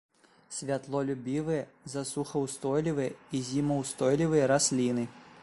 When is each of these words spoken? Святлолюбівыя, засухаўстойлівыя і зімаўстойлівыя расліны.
Святлолюбівыя, 0.57 1.67
засухаўстойлівыя 1.95 3.11
і 3.37 3.45
зімаўстойлівыя 3.53 4.51
расліны. 4.55 5.03